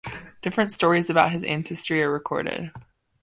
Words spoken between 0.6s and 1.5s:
stories about his